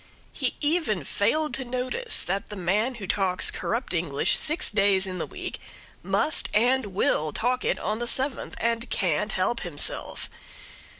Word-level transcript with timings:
He 0.33 0.55
even 0.61 1.03
failed 1.03 1.53
to 1.53 1.63
notice 1.63 2.23
that 2.23 2.49
the 2.49 2.55
man 2.55 2.95
who 2.95 3.05
talks 3.05 3.51
corrupt 3.51 3.93
English 3.93 4.35
six 4.35 4.71
days 4.71 5.05
in 5.05 5.19
the 5.19 5.27
week 5.27 5.59
must 6.01 6.49
and 6.55 6.87
will 6.87 7.31
talk 7.31 7.63
it 7.63 7.77
on 7.77 7.99
the 7.99 8.07
seventh, 8.07 8.55
and 8.59 8.89
can't 8.89 9.33
help 9.33 9.59
himself. 9.59 10.27